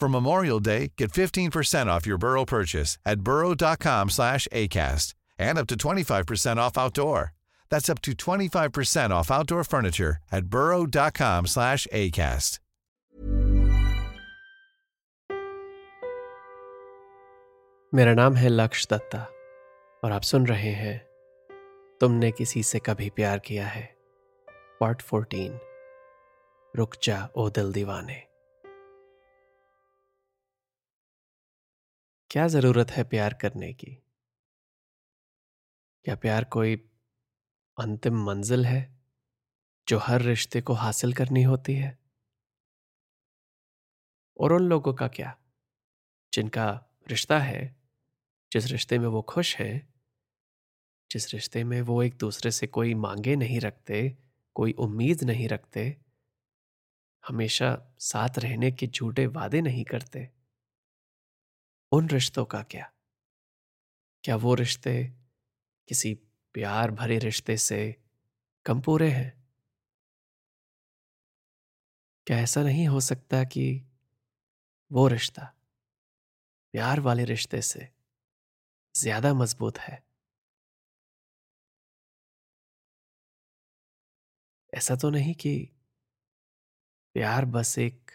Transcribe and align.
For 0.00 0.08
Memorial 0.08 0.60
Day, 0.60 0.92
get 0.96 1.12
15% 1.12 1.88
off 1.88 2.06
your 2.06 2.16
Burrow 2.16 2.46
purchase 2.46 2.96
at 3.04 3.20
burrow.com 3.20 4.08
slash 4.08 4.48
ACAST 4.50 5.12
and 5.38 5.58
up 5.58 5.66
to 5.66 5.76
25% 5.76 6.56
off 6.56 6.78
outdoor. 6.78 7.34
That's 7.70 7.90
up 7.90 8.00
to 8.02 8.12
25% 8.12 9.10
off 9.10 9.30
outdoor 9.30 9.62
furniture 9.64 10.16
at 10.32 10.46
burrow.com 10.46 11.46
slash 11.46 11.86
ACAST. 11.92 12.58
मेरा 17.94 18.12
नाम 18.14 18.34
है 18.36 18.48
लक्ष 18.48 18.86
दत्ता 18.90 19.18
और 20.04 20.12
आप 20.12 20.22
सुन 20.22 20.46
रहे 20.46 20.72
हैं 20.72 20.98
तुमने 22.00 22.30
किसी 22.30 22.62
से 22.62 22.78
कभी 22.78 23.08
प्यार 23.16 23.38
किया 23.38 23.66
है 23.66 23.82
पार्ट 24.80 25.02
फोर्टीन 25.02 25.58
रुक 26.76 26.94
जा 27.02 27.28
ओ 27.36 27.48
दिल 27.50 27.72
दीवाने 27.72 28.20
क्या 32.35 32.47
ज़रूरत 32.47 32.91
है 32.91 33.03
प्यार 33.03 33.33
करने 33.33 33.73
की? 33.73 33.95
क्या 36.03 36.15
प्यार 36.15 36.43
कोई 36.43 36.75
अंतिम 37.79 38.25
मंजिल 38.25 38.65
है, 38.65 38.99
जो 39.87 39.97
हर 39.97 40.21
रिश्ते 40.21 40.61
को 40.61 40.73
हासिल 40.73 41.13
करनी 41.13 41.43
होती 41.43 41.75
है? 41.75 41.99
और 44.39 44.53
उन 44.53 44.63
लोगों 44.63 44.93
का 44.93 45.07
क्या? 45.07 45.37
जिनका 46.33 46.85
रिश्ता 47.09 47.39
है, 47.39 47.81
जिस 48.51 48.65
रिश्ते 48.67 48.99
में 48.99 49.07
वो 49.07 49.21
खुश 49.21 49.57
हैं, 49.57 49.93
जिस 51.11 51.33
रिश्ते 51.33 51.63
में 51.63 51.81
वो 51.81 52.03
एक 52.03 52.17
दूसरे 52.17 52.51
से 52.51 52.67
कोई 52.67 52.93
मांगे 52.93 53.35
नहीं 53.35 53.59
रखते, 53.59 54.17
कोई 54.53 54.71
उम्मीद 54.71 55.23
नहीं 55.23 55.49
रखते, 55.49 55.97
हमेशा 57.27 57.95
साथ 57.99 58.29
रहने 58.37 58.71
के 58.71 58.87
झूठे 58.87 59.27
वादे 59.27 59.61
नहीं 59.61 59.85
करते। 59.85 60.44
उन 61.95 62.09
रिश्तों 62.09 62.45
का 62.45 62.61
क्या? 62.61 62.91
क्या 64.23 64.35
वो 64.35 64.53
रिश्ते 64.55 64.93
किसी 65.89 66.13
प्यार 66.55 66.91
भरे 66.91 67.17
रिश्ते 67.19 67.57
से 67.57 67.95
कम 68.65 68.81
पूरे 68.81 69.09
हैं? 69.09 69.33
क्या 72.27 72.37
ऐसा 72.39 72.63
नहीं 72.63 72.87
हो 72.87 72.99
सकता 72.99 73.43
कि 73.43 73.65
वो 74.91 75.07
रिश्ता 75.07 75.51
प्यार 76.73 76.99
वाले 76.99 77.23
रिश्ते 77.25 77.61
से 77.61 77.87
ज़्यादा 78.95 79.33
मज़बूत 79.33 79.77
है? 79.79 80.01
ऐसा 84.73 84.95
तो 84.95 85.09
नहीं 85.09 85.33
कि 85.35 85.55
प्यार 87.15 87.45
बस 87.45 87.77
एक 87.79 88.11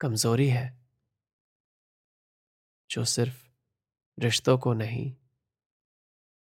कमज़ोरी 0.00 0.48
है। 0.48 0.77
जो 2.90 3.04
सिर्फ़ 3.04 3.44
रिश्तों 4.18 4.58
को 4.58 4.74
नहीं, 4.74 5.14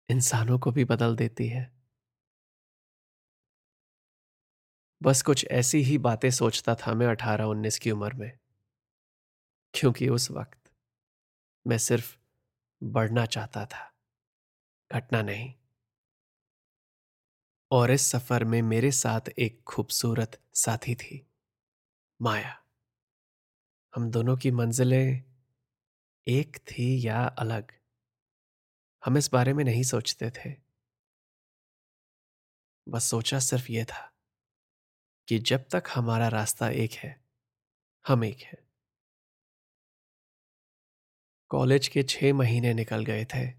इंसानों 0.10 0.60
को 0.60 0.72
भी 0.72 0.86
बदल 0.86 1.16
देती 1.16 1.48
है। 1.48 1.72
बस 5.02 5.22
कुछ 5.22 5.46
ऐसी 5.52 5.82
ही 5.82 5.98
बातें 5.98 6.30
सोचता 6.32 6.76
था 6.76 6.94
मैं 6.94 7.08
अठारह 7.08 7.46
उन्नीस 7.46 7.80
की 7.80 7.92
उम्र 7.92 8.14
में। 8.14 8.40
क्योंकि 9.74 10.10
उस 10.10 10.32
वक्त 10.32 10.72
मैं 11.68 11.78
सिर्फ़ 11.78 12.18
बढ़ना 12.84 13.26
चाहता 13.26 13.66
था, 13.66 13.92
घटना 14.92 15.22
नहीं। 15.22 15.54
और 17.72 17.92
इस 17.92 18.02
सफ़र 18.02 18.44
में 18.44 18.62
मेरे 18.62 18.92
साथ 18.92 19.30
एक 19.40 19.64
खूबसूरत 19.68 20.40
साथी 20.54 20.96
थी, 20.96 21.28
माया। 22.22 22.56
हम 23.94 24.10
दोनों 24.12 24.38
की 24.38 24.52
मंजिलें 24.52 25.24
एक 26.30 26.58
थी 26.58 27.08
या 27.08 27.26
अलग? 27.26 27.72
हम 29.06 29.18
इस 29.18 29.30
बारे 29.34 29.54
में 29.54 29.64
नहीं 29.64 29.84
सोचते 29.84 30.30
थे। 30.30 30.56
बस 32.90 33.04
सोचा 33.04 33.40
सिर्फ़ 33.40 33.72
यह 33.72 33.84
था 33.84 34.14
कि 35.28 35.40
जब 35.40 35.66
तक 35.72 35.84
हमारा 35.96 36.28
रास्ता 36.28 36.70
एक 36.70 36.92
है, 36.92 37.26
हम 38.08 38.24
एक 38.24 38.42
हैं। 38.42 38.58
कॉलेज 41.50 41.88
के 41.88 42.04
छह 42.04 42.34
महीने 42.34 42.74
निकल 42.74 43.04
गए 43.04 43.26
थे 43.26 43.54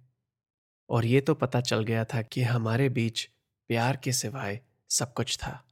और 0.90 1.04
ये 1.04 1.20
तो 1.20 1.34
पता 1.34 1.60
चल 1.60 1.84
गया 1.84 2.04
था 2.04 2.22
कि 2.22 2.42
हमारे 2.42 2.88
बीच 2.88 3.28
प्यार 3.68 3.96
के 3.96 4.12
सिवाय 4.12 4.60
सब 4.90 5.12
कुछ 5.12 5.36
था। 5.36 5.68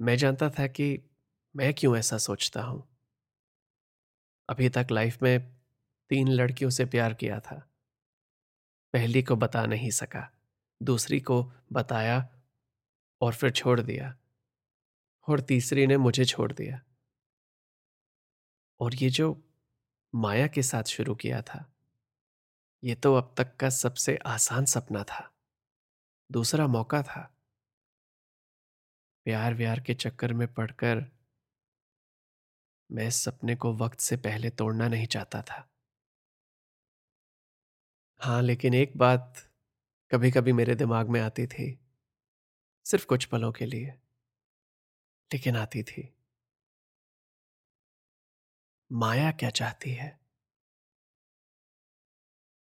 मैं 0.00 0.16
जानता 0.16 0.50
था 0.50 0.66
कि 0.66 1.10
मैं 1.56 1.74
क्यों 1.74 1.96
ऐसा 1.96 2.18
सोचता 2.18 2.62
हूँ। 2.62 2.98
अभी 4.48 4.68
तक 4.68 4.86
लाइफ 4.90 5.22
में 5.22 5.59
तीन 6.10 6.28
लड़कियों 6.28 6.70
से 6.70 6.84
प्यार 6.84 7.14
किया 7.14 7.40
था। 7.40 7.70
पहली 8.92 9.22
को 9.22 9.36
बता 9.36 9.66
नहीं 9.66 9.90
सका, 9.90 10.32
दूसरी 10.82 11.20
को 11.20 11.52
बताया 11.72 12.40
और 13.20 13.34
फिर 13.34 13.50
छोड़ 13.50 13.80
दिया 13.80 14.18
और 15.28 15.40
तीसरी 15.40 15.86
ने 15.86 15.96
मुझे 15.96 16.24
छोड़ 16.24 16.52
दिया। 16.52 16.82
और 18.80 18.94
ये 18.94 19.10
जो 19.10 19.44
माया 20.14 20.46
के 20.46 20.62
साथ 20.62 20.84
शुरू 20.84 21.14
किया 21.14 21.42
था, 21.42 21.72
ये 22.84 22.94
तो 22.94 23.14
अब 23.14 23.34
तक 23.38 23.56
का 23.56 23.70
सबसे 23.70 24.16
आसान 24.16 24.64
सपना 24.64 25.04
था। 25.04 25.34
दूसरा 26.32 26.66
मौका 26.66 27.02
था। 27.02 27.36
प्यार 29.24 29.54
व्यार 29.54 29.80
के 29.80 29.94
चक्कर 29.94 30.32
में 30.32 30.54
पड़कर 30.54 31.12
मैं 32.90 33.08
इस 33.08 33.14
सपने 33.14 33.56
को 33.56 33.76
वक्त 33.76 34.00
से 34.00 34.16
पहले 34.16 34.50
तोड़ना 34.50 34.88
नहीं 34.88 35.06
चाहता 35.06 35.42
था। 35.42 35.66
हाँ 38.20 38.40
लेकिन 38.42 38.74
एक 38.74 38.92
बात 38.96 39.34
कभी 40.10 40.30
कभी 40.30 40.52
मेरे 40.52 40.74
दिमाग 40.74 41.08
में 41.08 41.20
आती 41.20 41.46
थी, 41.46 41.78
सिर्फ़ 42.86 43.06
कुछ 43.06 43.24
पलों 43.24 43.52
के 43.52 43.66
लिए, 43.66 43.92
लेकिन 45.30 45.56
आती 45.56 45.82
थी। 45.82 46.10
माया 48.90 49.30
क्या 49.32 49.50
चाहती 49.50 49.90
है? 49.90 50.20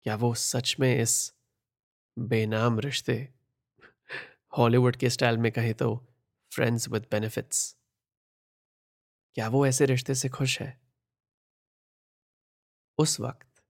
क्या 0.07 0.15
वो 0.17 0.33
सच 0.35 0.75
में 0.81 0.95
इस 1.03 1.15
बेनाम 2.17 2.79
रिश्ते, 2.81 3.19
हॉलीवुड 4.53 4.97
के 4.97 5.11
स्टाइल 5.11 5.39
में 5.39 5.51
कहे 5.53 5.73
तो 5.75 5.95
फ्रेंड्स 6.53 6.89
विद 6.89 7.07
बेनिफिट्स 7.11 7.75
क्या 9.37 9.49
वो 9.49 9.65
ऐसे 9.67 9.87
रिश्ते 9.87 10.15
से 10.15 10.29
खुश 10.29 10.61
है? 10.61 10.85
उस 12.99 13.19
वक्त 13.21 13.63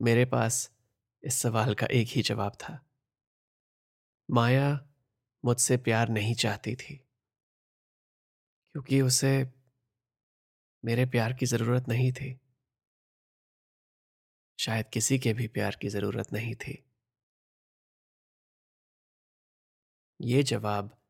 मेरे 0.00 0.24
पास 0.24 0.68
इस 1.26 1.34
सवाल 1.34 1.74
का 1.74 1.86
एक 1.86 2.08
ही 2.08 2.22
जवाब 2.22 2.52
था। 2.52 2.86
माया 4.30 4.88
मुझसे 5.44 5.76
प्यार 5.76 6.08
नहीं 6.08 6.34
चाहती 6.34 6.76
थी। 6.76 6.96
क्योंकि 8.72 9.00
उसे 9.00 9.52
मेरे 10.84 11.06
प्यार 11.06 11.32
की 11.32 11.46
ज़रूरत 11.46 11.84
नहीं 11.88 12.12
थी। 12.12 12.40
शायद 14.60 14.86
किसी 14.88 15.18
के 15.18 15.32
भी 15.32 15.48
प्यार 15.48 15.76
की 15.82 15.88
ज़रूरत 15.88 16.32
नहीं 16.32 16.54
थी। 16.54 16.90
ये 20.20 20.42
जवाब 20.42 21.02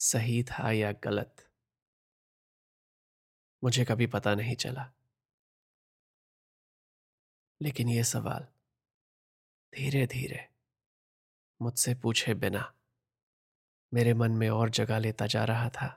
सही 0.00 0.44
था 0.44 0.72
या 0.72 0.92
गलत? 0.92 1.50
मुझे 3.64 3.84
कभी 3.84 4.06
पता 4.06 4.34
नहीं 4.34 4.56
चला। 4.56 4.92
लेकिन 7.62 7.88
यह 7.88 8.02
सवाल 8.02 8.59
धीरे 9.72 10.06
धीरे 10.06 10.46
मुझसे 11.60 11.94
पूछे 11.94 12.34
बिना 12.34 12.72
मेरे 13.92 14.14
मन 14.14 14.32
में 14.32 14.48
और 14.50 14.70
जगह 14.70 14.98
लेता 14.98 15.26
जा 15.26 15.44
रहा 15.44 15.68
था। 15.68 15.96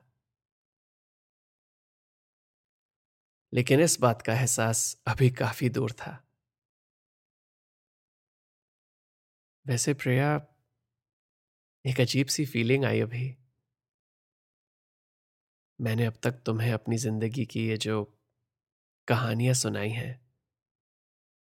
लेकिन 3.53 3.79
इस 3.79 3.97
बात 4.01 4.21
का 4.21 4.33
एहसास 4.33 4.81
अभी 5.07 5.29
काफ़ी 5.31 5.69
दूर 5.69 5.91
था। 5.91 6.19
वैसे 9.65 9.93
प्रिया, 9.93 10.29
एक 11.85 11.99
अजीब 12.01 12.27
सी 12.27 12.45
फीलिंग 12.45 12.85
आई 12.85 12.99
अभी। 12.99 13.23
मैंने 15.79 16.05
अब 16.05 16.13
तक 16.23 16.41
तुम्हें 16.45 16.71
अपनी 16.73 16.97
ज़िंदगी 16.97 17.45
की 17.45 17.67
ये 17.67 17.77
जो 17.77 18.03
कहानियाँ 19.07 19.53
सुनाई 19.53 19.89
हैं, 19.89 20.19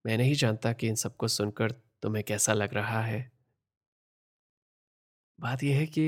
मैं 0.06 0.18
नहीं 0.18 0.34
जानता 0.36 0.74
कि 0.74 0.88
इन 0.88 0.96
सबको 0.96 1.28
सुनकर 1.28 1.74
तुम्हें 2.04 2.24
कैसा 2.24 2.54
लग 2.54 2.74
रहा 2.74 3.02
है? 3.02 3.32
बात 5.40 5.64
यह 5.64 5.78
है 5.80 5.86
कि 5.88 6.06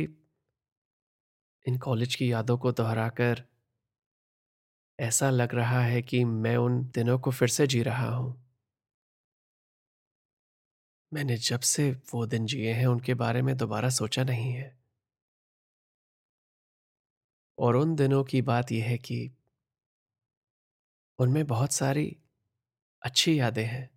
इन 1.65 1.77
कॉलेज 1.77 2.15
की 2.15 2.31
यादों 2.31 2.57
को 2.57 2.71
दोहराकर 2.71 3.43
ऐसा 4.99 5.29
लग 5.29 5.55
रहा 5.55 5.81
है 5.81 6.01
कि 6.01 6.23
मैं 6.25 6.57
उन 6.57 6.81
दिनों 6.95 7.19
को 7.19 7.31
फिर 7.31 7.47
से 7.47 7.67
जी 7.67 7.81
रहा 7.83 8.09
हूँ। 8.09 8.33
मैंने 11.11 11.37
जब 11.37 11.59
से 11.59 11.89
वो 12.13 12.25
दिन 12.25 12.45
जिए 12.45 12.73
हैं, 12.73 12.85
उनके 12.87 13.13
बारे 13.13 13.41
में 13.41 13.55
दोबारा 13.57 13.89
सोचा 13.89 14.23
नहीं 14.23 14.51
है। 14.53 14.77
और 17.57 17.75
उन 17.75 17.95
दिनों 17.95 18.23
की 18.23 18.41
बात 18.41 18.71
यह 18.71 18.85
है 18.85 18.97
कि 18.97 19.19
उनमें 21.19 21.45
बहुत 21.47 21.71
सारी 21.71 22.05
अच्छी 23.01 23.39
यादें 23.39 23.65
हैं। 23.65 23.89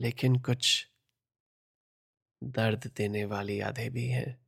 लेकिन 0.00 0.36
कुछ 0.36 0.90
दर्द 2.44 2.90
देने 2.96 3.24
वाली 3.24 3.60
यादें 3.60 3.90
भी 3.90 4.06
हैं। 4.06 4.46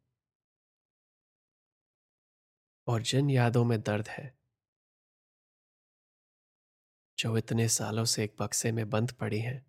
और 2.86 3.02
जिन 3.02 3.30
यादों 3.30 3.64
में 3.64 3.80
दर्द 3.80 4.08
है, 4.08 4.38
जो 7.18 7.38
इतने 7.38 7.68
सालों 7.68 8.04
से 8.04 8.24
एक 8.24 8.36
बक्से 8.40 8.72
में 8.72 8.90
बंद 8.90 9.12
पड़ी 9.12 9.38
हैं, 9.38 9.66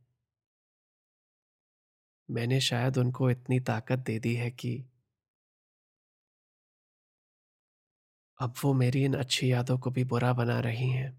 मैंने 2.29 2.59
शायद 2.61 2.97
उनको 2.97 3.29
इतनी 3.29 3.59
ताकत 3.59 3.99
दे 3.99 4.19
दी 4.19 4.35
है 4.35 4.51
कि 4.51 4.85
अब 8.39 8.53
वो 8.63 8.73
मेरी 8.73 9.05
इन 9.05 9.13
अच्छी 9.13 9.51
यादों 9.51 9.79
को 9.79 9.91
भी 9.91 10.03
बुरा 10.03 10.33
बना 10.33 10.59
रही 10.59 10.89
हैं। 10.89 11.18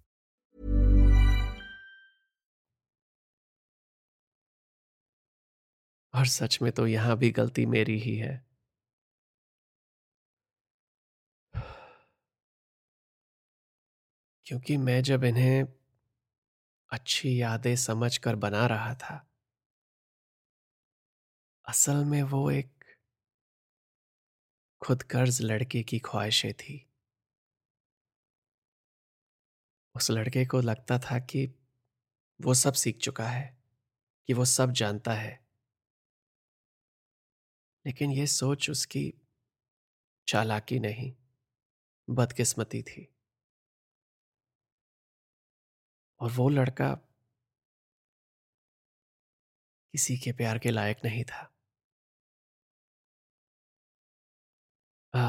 और 6.13 6.25
सच 6.25 6.57
में 6.61 6.71
तो 6.71 6.87
यहाँ 6.87 7.17
भी 7.17 7.31
गलती 7.31 7.65
मेरी 7.65 7.97
ही 7.99 8.15
है। 8.15 8.41
क्योंकि 14.45 14.77
मैं 14.77 15.01
जब 15.03 15.23
इन्हें 15.23 15.63
अच्छी 16.91 17.41
यादें 17.41 17.75
समझकर 17.75 18.35
बना 18.35 18.65
रहा 18.67 18.93
था 18.95 19.25
असल 21.65 22.03
में 22.05 22.21
वो 22.23 22.49
एक 22.51 22.69
खुद 24.81 25.03
कर्ज 25.03 25.41
लड़के 25.41 25.81
की 25.83 25.99
ख्वाहिशें 25.99 26.53
थी। 26.53 26.85
उस 29.95 30.09
लड़के 30.11 30.45
को 30.45 30.61
लगता 30.61 30.97
था 30.99 31.19
कि 31.19 31.45
वो 32.39 32.53
सब 32.55 32.73
सीख 32.75 32.97
चुका 32.97 33.27
है, 33.27 33.57
कि 34.29 34.33
वो 34.33 34.45
सब 34.45 34.71
जानता 34.73 35.13
है। 35.13 35.40
लेकिन 37.85 38.11
ये 38.11 38.27
सोच 38.27 38.69
उसकी 38.69 39.13
चालाकी 40.27 40.79
नहीं 40.79 41.11
बदकिस्मती 42.07 42.81
थी। 42.83 43.07
और 46.21 46.31
वो 46.31 46.49
लड़का 46.49 46.89
किसी 49.93 50.17
के 50.17 50.31
प्यार 50.31 50.59
के 50.59 50.69
लायक 50.69 50.97
नहीं 51.05 51.23
था। 51.23 51.51
आ, 55.13 55.21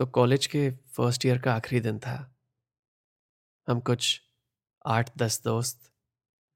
तो 0.00 0.06
कॉलेज 0.06 0.46
के 0.46 0.70
फ़र्स्ट 0.70 1.26
ईयर 1.26 1.38
का 1.38 1.54
आखिरी 1.54 1.80
दिन 1.80 1.98
था। 1.98 2.16
हम 3.68 3.80
कुछ 3.80 4.20
आठ 4.86 5.10
दस 5.18 5.42
दोस्त 5.44 5.90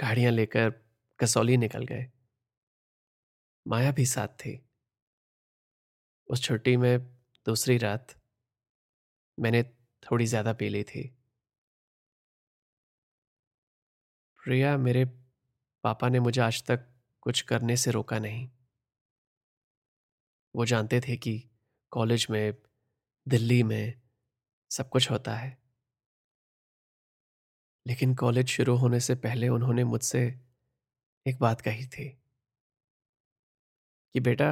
गाड़ियाँ 0.00 0.32
लेकर 0.32 0.70
कसौली 1.18 1.56
निकल 1.56 1.84
गए। 1.84 2.10
माया 3.66 3.92
भी 3.92 4.06
साथ 4.06 4.28
थी। 4.28 4.60
उस 6.28 6.42
छुट्टी 6.42 6.76
में 6.76 6.98
दूसरी 7.46 7.78
रात 7.78 8.14
मैंने 9.38 9.62
थोड़ी 10.02 10.26
ज़्यादा 10.26 10.52
पी 10.52 10.68
ली 10.68 10.82
थी। 10.84 11.02
प्रिया, 14.42 14.76
मेरे 14.76 15.04
पापा 15.84 16.08
ने 16.08 16.20
मुझे 16.20 16.40
आज 16.40 16.62
तक 16.64 16.86
कुछ 17.22 17.40
करने 17.42 17.76
से 17.76 17.90
रोका 17.90 18.18
नहीं। 18.18 18.48
वो 20.54 20.64
जानते 20.64 21.00
थे 21.00 21.16
कि 21.16 21.50
कॉलेज 21.92 22.26
में, 22.30 22.54
दिल्ली 23.26 23.62
में 23.62 23.94
सब 24.70 24.88
कुछ 24.88 25.10
होता 25.10 25.34
है। 25.34 25.58
लेकिन 27.86 28.14
कॉलेज 28.14 28.48
शुरू 28.48 28.76
होने 28.76 29.00
से 29.00 29.14
पहले 29.14 29.48
उन्होंने 29.48 29.84
मुझसे 29.84 30.40
एक 31.26 31.38
बात 31.40 31.60
कही 31.60 31.86
थी। 31.86 32.23
कि 34.14 34.20
बेटा, 34.20 34.50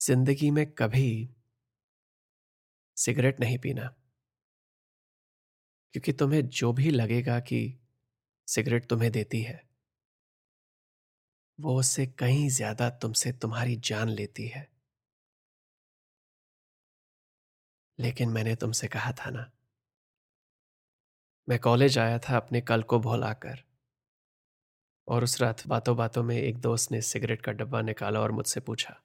ज़िंदगी 0.00 0.50
में 0.50 0.64
कभी 0.72 1.10
सिगरेट 2.96 3.40
नहीं 3.40 3.58
पीना। 3.58 3.90
क्योंकि 5.94 6.12
तुम्हें 6.12 6.48
जो 6.48 6.72
भी 6.72 6.90
लगेगा 6.90 7.38
कि 7.40 7.60
सिगरेट 8.48 8.86
तुम्हें 8.86 9.10
देती 9.12 9.42
है, 9.42 9.60
वो 11.58 11.74
उससे 11.78 12.06
कहीं 12.18 12.48
ज़्यादा 12.48 12.88
तुमसे 13.02 13.32
तुम्हारी 13.32 13.76
जान 13.84 14.08
लेती 14.08 14.46
है। 14.48 14.68
लेकिन 17.98 18.28
मैंने 18.28 18.54
तुमसे 18.56 18.88
कहा 18.88 19.12
था 19.12 19.30
ना, 19.30 19.50
मैं 21.48 21.58
कॉलेज 21.58 21.98
आया 21.98 22.18
था 22.18 22.36
अपने 22.36 22.60
कल 22.62 22.82
को 22.84 22.98
भुलाकर। 23.00 23.62
और 25.08 25.24
उस 25.24 25.40
रात 25.40 25.66
बातों 25.66 25.96
बातों 25.96 26.22
में 26.22 26.36
एक 26.36 26.58
दोस्त 26.58 26.92
ने 26.92 27.00
सिगरेट 27.02 27.42
का 27.42 27.52
डब्बा 27.52 27.82
निकाला 27.82 28.20
और 28.20 28.32
मुझसे 28.32 28.60
पूछा। 28.60 29.00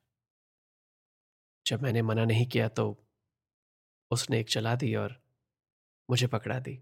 जब 1.66 1.82
मैंने 1.82 2.02
मना 2.02 2.26
नहीं 2.26 2.46
किया 2.48 2.68
तो 2.70 2.86
उसने 4.12 4.40
एक 4.40 4.50
चला 4.50 4.76
दी 4.76 4.94
और 4.96 5.16
मुझे 6.10 6.28
पकड़ा 6.28 6.60
दी। 6.60 6.80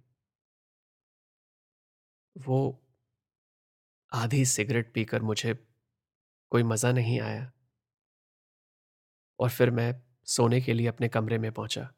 वो 2.36 2.60
आधी 4.12 4.43
सिगरेट 4.46 4.91
पीकर 4.93 5.22
मुझे 5.22 5.53
कोई 6.51 6.63
मज़ा 6.63 6.91
नहीं 6.91 7.20
आया। 7.22 7.51
और 9.39 9.50
फिर 9.50 9.72
मैं 9.72 9.93
सोने 10.27 10.62
के 10.62 10.74
लिए 10.74 10.88
अपने 10.88 11.10
कमरे 11.10 11.38
में 11.38 11.51
पहुँचा। 11.51 11.93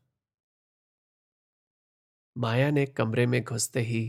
माया 2.36 2.70
ने 2.72 2.86
कमरे 2.86 3.26
में 3.26 3.44
घुसते 3.44 3.80
ही 3.82 4.02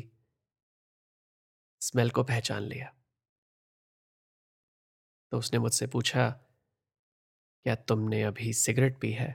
स्मेल 1.82 2.10
को 2.10 2.22
पहचान 2.24 2.62
लिया। 2.62 2.95
तो 5.32 5.38
उसने 5.38 5.58
मुझसे 5.58 5.86
पूछा, 5.86 6.28
क्या 7.66 7.74
तुमने 7.88 8.22
अभी 8.22 8.52
सिगरेट 8.54 8.98
पी 9.00 9.10
है? 9.12 9.30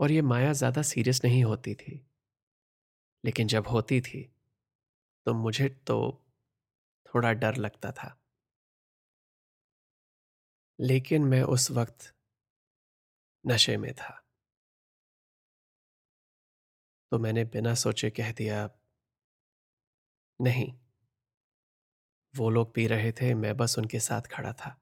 और 0.00 0.12
ये 0.12 0.22
माया 0.22 0.52
ज़्यादा 0.52 0.82
सीरियस 0.82 1.20
नहीं 1.24 1.42
होती 1.44 1.74
थी, 1.74 2.00
लेकिन 3.24 3.46
जब 3.48 3.66
होती 3.68 4.00
थी 4.00 4.22
तो 5.26 5.34
मुझे 5.34 5.68
तो 5.86 5.98
थोड़ा 7.06 7.32
डर 7.34 7.56
लगता 7.56 7.92
था। 7.92 8.16
लेकिन 10.78 11.24
मैं 11.24 11.42
उस 11.48 11.70
वक्त 11.70 12.12
नशे 13.44 13.76
में 13.76 13.92
था। 13.94 14.14
तो 17.12 17.18
मैंने 17.18 17.44
बिना 17.46 17.74
सोचे 17.74 18.10
कह 18.10 18.32
दिया, 18.32 18.68
नहीं 20.40 20.72
वो 22.34 22.50
लोग 22.50 22.74
पी 22.74 22.86
रहे 22.86 23.12
थे, 23.12 23.34
मैं 23.34 23.56
बस 23.56 23.78
उनके 23.78 24.00
साथ 24.00 24.22
खड़ा 24.22 24.52
था। 24.52 24.76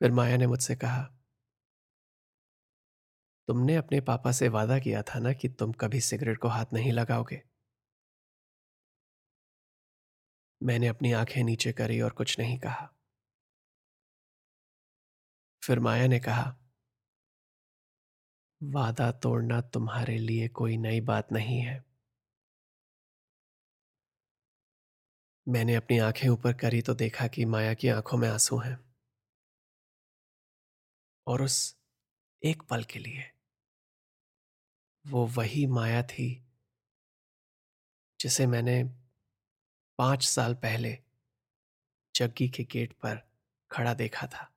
फिर 0.00 0.12
माया 0.12 0.36
ने 0.36 0.46
मुझसे 0.46 0.76
कहा, 0.76 1.16
तुमने 3.48 3.76
अपने 3.76 4.00
पापा 4.00 4.32
से 4.32 4.48
वादा 4.48 4.78
किया 4.78 5.02
था 5.02 5.18
ना 5.18 5.32
कि 5.32 5.48
तुम 5.48 5.72
कभी 5.72 6.00
सिगरेट 6.00 6.38
को 6.38 6.48
हाथ 6.48 6.66
नहीं 6.72 6.92
लगाओगे? 6.92 7.42
मैंने 10.62 10.86
अपनी 10.86 11.12
आँखें 11.12 11.44
नीचे 11.44 11.72
करी 11.72 12.00
और 12.00 12.10
कुछ 12.10 12.38
नहीं 12.38 12.58
कहा। 12.58 12.88
फिर 15.62 15.80
माया 15.80 16.06
ने 16.06 16.20
कहा, 16.20 16.56
वादा 18.62 19.10
तोड़ना 19.12 19.60
तुम्हारे 19.60 20.18
लिए 20.18 20.48
कोई 20.48 20.76
नई 20.76 21.00
बात 21.00 21.32
नहीं 21.32 21.60
है। 21.60 21.84
मैंने 25.48 25.74
अपनी 25.74 25.98
आँखें 25.98 26.28
ऊपर 26.28 26.52
करी 26.52 26.82
तो 26.82 26.94
देखा 26.94 27.26
कि 27.26 27.44
माया 27.44 27.74
की 27.74 27.88
आँखों 27.88 28.18
में 28.18 28.28
आँसू 28.28 28.58
हैं। 28.58 28.94
और 31.26 31.42
उस 31.42 31.76
एक 32.44 32.62
पल 32.62 32.84
के 32.84 32.98
लिए 32.98 33.30
वो 35.06 35.26
वही 35.26 35.66
माया 35.66 36.02
थी 36.02 36.46
जिसे 38.20 38.46
मैंने 38.46 38.84
पाँच 39.98 40.22
साल 40.22 40.54
पहले 40.54 40.98
जग्गी 42.14 42.48
के 42.48 42.64
गेट 42.64 42.92
पर 42.92 43.28
खड़ा 43.70 43.94
देखा 43.94 44.26
था। 44.26 44.52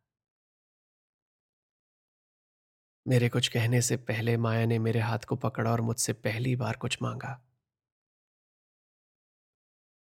मेरे 3.07 3.29
कुछ 3.29 3.47
कहने 3.47 3.81
से 3.81 3.97
पहले 3.97 4.37
माया 4.37 4.65
ने 4.65 4.79
मेरे 4.79 4.99
हाथ 4.99 5.19
को 5.19 5.35
पकड़ा 5.35 5.71
और 5.71 5.81
मुझसे 5.81 6.13
पहली 6.13 6.55
बार 6.55 6.77
कुछ 6.77 6.97
मांगा 7.01 7.41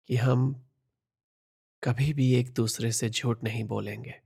कि 0.10 0.16
हम 0.16 0.71
कभी 1.84 2.14
भी 2.14 2.36
एक 2.36 2.54
दूसरे 2.54 2.92
से 2.92 3.10
झूठ 3.10 3.44
नहीं 3.44 3.64
बोलेंगे। 3.64 4.22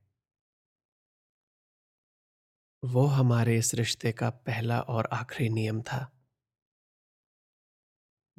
वो 2.85 3.05
हमारे 3.05 3.57
इस 3.57 3.73
रिश्ते 3.73 4.11
का 4.11 4.29
पहला 4.29 4.81
और 4.81 5.05
आखिरी 5.05 5.49
नियम 5.49 5.81
था। 5.81 6.25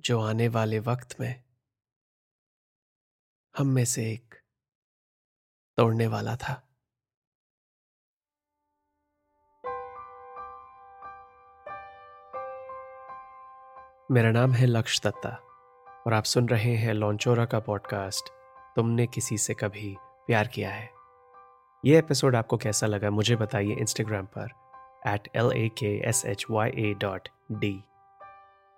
जो 0.00 0.20
आने 0.20 0.48
वाले 0.48 0.78
वक्त 0.78 1.20
में 1.20 1.44
हम 3.58 3.66
में 3.66 3.84
से 3.84 4.12
एक 4.12 4.34
तोड़ने 5.76 6.06
वाला 6.06 6.36
था। 6.36 6.62
मेरा 14.10 14.30
नाम 14.30 14.52
है 14.52 14.66
लक्ष्य 14.66 15.00
दत्ता 15.04 15.30
और 16.06 16.12
आप 16.12 16.24
सुन 16.24 16.48
रहे 16.48 16.76
हैं 16.76 16.94
लॉन्चोरा 16.94 17.46
का 17.46 17.60
पॉडकास्ट 17.60 18.35
तुमने 18.76 19.06
किसी 19.06 19.38
से 19.38 19.54
कभी 19.54 19.96
प्यार 20.26 20.46
किया 20.46 20.70
है? 20.70 20.90
ये 21.84 21.98
एपिसोड 21.98 22.36
आपको 22.36 22.56
कैसा 22.56 22.86
लगा 22.86 23.10
मुझे 23.10 23.36
बताइए 23.36 23.74
इंस्टाग्राम 23.74 24.26
पर 24.26 24.48
at 25.06 25.28
L 25.36 25.52
A 25.52 25.68
K 25.68 26.08
S 26.08 26.24
H 26.26 26.46
Y 26.50 26.70
A 26.70 26.94
dot 27.00 27.28
D 27.52 27.84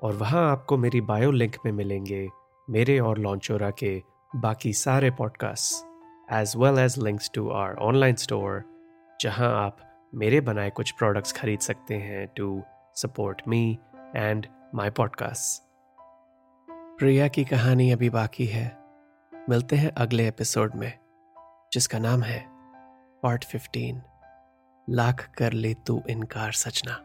और 0.03 0.15
वहाँ 0.15 0.53
आपको 0.53 0.77
मेरी 0.77 1.01
बायो 1.01 1.31
लिंक 1.31 1.57
में 1.65 1.73
मिलेंगे 1.73 2.29
मेरे 2.71 2.99
और 2.99 3.19
लॉन्चोरा 3.19 3.71
के 3.71 4.03
बाकी 4.37 4.73
सारे 4.73 5.11
podcasts 5.11 5.85
as 6.33 6.53
well 6.57 6.79
as 6.79 6.99
links 6.99 7.31
to 7.35 7.51
our 7.51 7.75
online 7.75 8.15
store 8.15 8.65
जहाँ 9.21 9.67
आप 9.67 9.79
मेरे 10.15 10.41
बनाए 10.41 10.71
कुछ 10.71 10.91
प्रोडक्ट्स 10.91 11.33
खरीद 11.33 11.61
सकते 11.61 11.95
हैं 11.95 12.29
to 12.37 12.63
support 12.95 13.43
me 13.49 13.79
and 14.17 14.47
my 14.75 14.91
podcast 14.91 15.69
Priya 16.99 17.29
की 17.29 17.45
कहानी 17.45 17.91
अभी 17.91 18.11
बाकी 18.11 18.47
है। 18.47 18.88
मिलते 19.50 19.76
हैं 19.76 19.92
अगले 20.06 20.28
एपिसोड 20.28 20.76
में 20.76 20.92
जिसका 21.74 22.00
नाम 22.00 22.24
है 22.24 22.40
पार्ट 23.24 23.46
15 23.56 24.02
लाख 24.90 25.28
कर 25.38 25.54
ले 25.54 25.74
तू 25.88 26.04
इनकार 26.10 26.52
सचना 26.66 27.02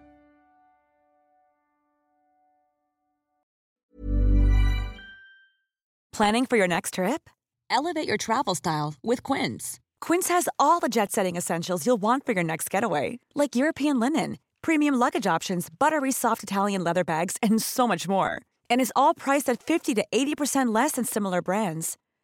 Planning 6.19 6.47
for 6.47 6.57
your 6.57 6.67
next 6.67 6.95
trip? 6.95 7.31
Elevate 7.71 8.09
your 8.09 8.17
travel 8.17 8.57
style 8.57 8.95
with 9.05 9.23
Quince. 9.23 9.79
Quince 10.01 10.29
has 10.29 10.49
all 10.59 10.81
the 10.81 10.89
jet 10.89 11.13
setting 11.13 11.37
essentials 11.37 11.87
you'll 11.87 12.03
want 12.03 12.27
for 12.27 12.33
your 12.33 12.43
next 12.43 12.71
getaway, 12.71 13.21
like 13.37 13.55
European 13.55 14.01
linen, 14.01 14.39
premium 14.61 14.97
luggage 14.97 15.29
options, 15.29 15.69
buttery 15.71 16.11
soft 16.11 16.43
Italian 16.43 16.83
leather 16.83 17.05
bags, 17.05 17.37
and 17.41 17.63
so 17.63 17.87
much 17.87 18.09
more. 18.09 18.43
And 18.69 18.81
is 18.81 18.93
all 18.97 19.15
priced 19.15 19.49
at 19.49 19.63
50 19.63 19.95
to 19.95 20.05
80% 20.13 20.75
less 20.75 20.93
than 20.93 21.05
similar 21.05 21.41
brands. 21.41 21.97